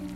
[0.00, 0.12] Thank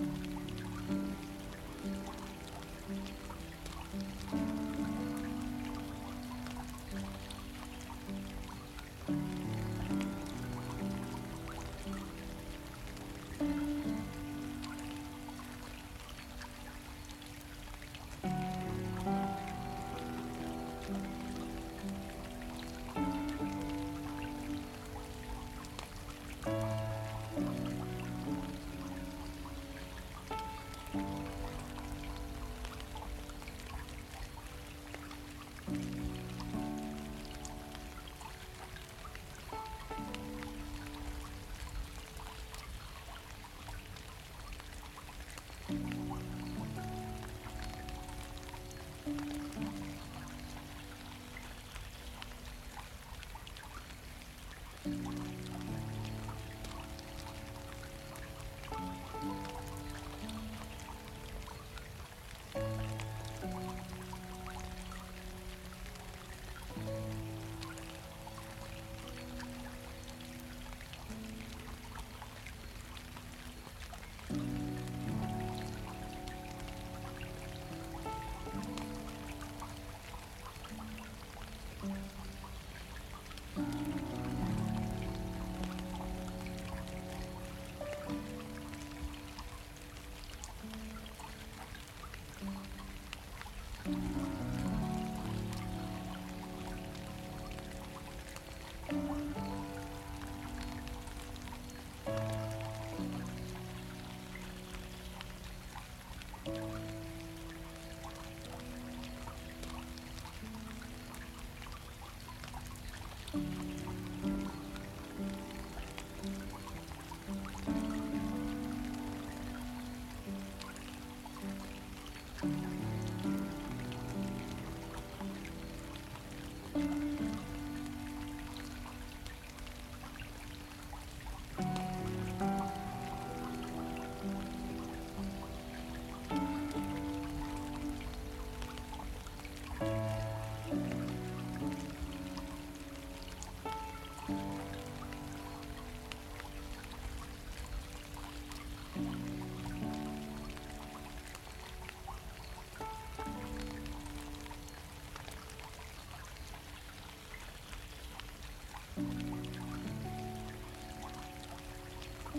[0.00, 0.36] mm -hmm.
[0.36, 0.41] you.